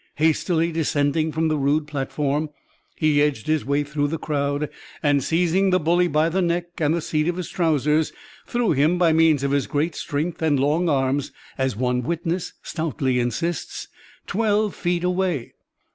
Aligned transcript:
Hastily 0.15 0.71
descending 0.71 1.31
from 1.31 1.47
the 1.47 1.59
rude 1.59 1.85
platform, 1.85 2.49
he 2.95 3.21
edged 3.21 3.45
his 3.45 3.63
way 3.63 3.83
through 3.83 4.07
the 4.07 4.17
crowd, 4.17 4.67
and 5.03 5.23
seizing 5.23 5.69
the 5.69 5.79
bully 5.79 6.07
by 6.07 6.27
the 6.27 6.41
neck 6.41 6.69
and 6.79 6.95
the 6.95 7.01
seat 7.03 7.27
of 7.27 7.35
his 7.37 7.49
trousers, 7.49 8.11
threw 8.47 8.71
him 8.71 8.97
by 8.97 9.13
means 9.13 9.43
of 9.43 9.51
his 9.51 9.67
great 9.67 9.93
strength 9.93 10.41
and 10.41 10.59
long 10.59 10.89
arms, 10.89 11.31
as 11.55 11.75
one 11.75 12.01
witness 12.01 12.53
stoutly 12.63 13.19
insists, 13.19 13.89
'twelve 14.25 14.73
feet 14.73 15.03
away.' 15.03 15.53